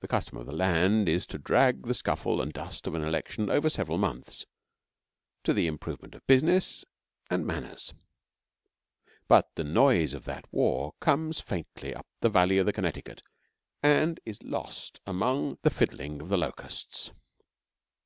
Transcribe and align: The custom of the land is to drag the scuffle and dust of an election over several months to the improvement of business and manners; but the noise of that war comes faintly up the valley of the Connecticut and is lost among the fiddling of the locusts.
The 0.00 0.08
custom 0.08 0.38
of 0.38 0.46
the 0.46 0.54
land 0.54 1.06
is 1.06 1.26
to 1.26 1.36
drag 1.36 1.82
the 1.82 1.92
scuffle 1.92 2.40
and 2.40 2.54
dust 2.54 2.86
of 2.86 2.94
an 2.94 3.04
election 3.04 3.50
over 3.50 3.68
several 3.68 3.98
months 3.98 4.46
to 5.44 5.52
the 5.52 5.66
improvement 5.66 6.14
of 6.14 6.26
business 6.26 6.86
and 7.28 7.46
manners; 7.46 7.92
but 9.28 9.54
the 9.56 9.64
noise 9.64 10.14
of 10.14 10.24
that 10.24 10.50
war 10.50 10.94
comes 11.00 11.38
faintly 11.38 11.94
up 11.94 12.06
the 12.22 12.30
valley 12.30 12.56
of 12.56 12.64
the 12.64 12.72
Connecticut 12.72 13.20
and 13.82 14.20
is 14.24 14.42
lost 14.42 15.00
among 15.04 15.58
the 15.60 15.68
fiddling 15.70 16.22
of 16.22 16.30
the 16.30 16.38
locusts. 16.38 17.10